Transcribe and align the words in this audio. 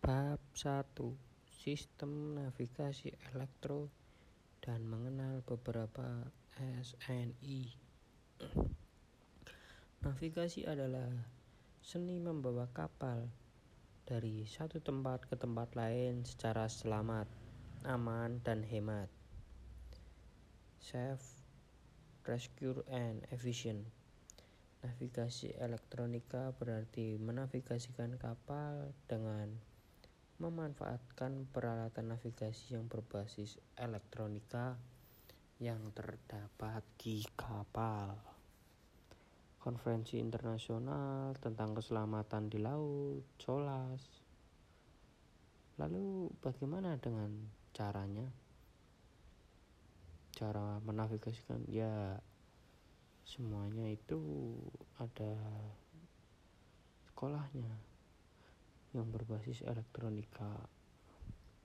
Bab 0.00 0.40
1 0.56 0.96
Sistem 1.44 2.32
Navigasi 2.32 3.12
Elektro 3.36 3.92
dan 4.64 4.80
mengenal 4.88 5.44
beberapa 5.44 6.24
SNI 6.56 7.68
Navigasi 10.00 10.64
adalah 10.64 11.12
seni 11.84 12.16
membawa 12.16 12.64
kapal 12.72 13.28
dari 14.08 14.48
satu 14.48 14.80
tempat 14.80 15.28
ke 15.28 15.36
tempat 15.36 15.76
lain 15.76 16.24
secara 16.24 16.64
selamat, 16.64 17.28
aman, 17.84 18.40
dan 18.40 18.64
hemat. 18.64 19.12
Safe, 20.80 21.44
rescue, 22.24 22.80
and 22.88 23.28
efficient. 23.36 23.84
Navigasi 24.80 25.52
elektronika 25.60 26.56
berarti 26.56 27.20
menavigasikan 27.20 28.16
kapal 28.16 28.96
dengan 29.04 29.68
memanfaatkan 30.40 31.52
peralatan 31.52 32.16
navigasi 32.16 32.72
yang 32.72 32.88
berbasis 32.88 33.60
elektronika 33.76 34.80
yang 35.60 35.92
terdapat 35.92 36.80
di 36.96 37.20
kapal. 37.36 38.16
Konferensi 39.60 40.16
internasional 40.16 41.36
tentang 41.36 41.76
keselamatan 41.76 42.48
di 42.48 42.56
laut, 42.56 43.20
SOLAS. 43.36 44.00
Lalu 45.76 46.32
bagaimana 46.40 46.96
dengan 46.96 47.28
caranya? 47.76 48.24
Cara 50.32 50.80
menavigasikan 50.80 51.68
ya 51.68 52.16
semuanya 53.28 53.84
itu 53.92 54.56
ada 54.96 55.36
sekolahnya 57.12 57.89
yang 58.94 59.06
berbasis 59.10 59.62
elektronika 59.62 60.66